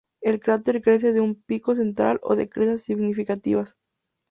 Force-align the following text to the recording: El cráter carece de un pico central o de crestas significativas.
El 0.23 0.39
cráter 0.39 0.81
carece 0.81 1.13
de 1.13 1.21
un 1.21 1.35
pico 1.35 1.75
central 1.75 2.19
o 2.23 2.35
de 2.35 2.49
crestas 2.49 2.81
significativas. 2.81 3.77